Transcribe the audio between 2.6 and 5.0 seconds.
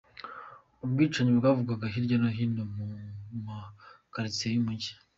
mu maquartiers y’umujyi.